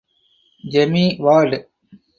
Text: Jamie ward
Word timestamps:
Jamie 0.71 1.09
ward 1.23 1.51